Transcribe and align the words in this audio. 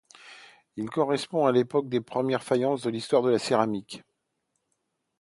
Il 0.77 0.89
correspond 0.89 1.45
à 1.45 1.51
l'époque 1.51 1.87
des 1.87 2.01
premières 2.01 2.41
faïences 2.41 2.81
de 2.81 2.89
l'histoire 2.89 3.21
de 3.21 3.29
la 3.29 3.37
céramique. 3.37 4.01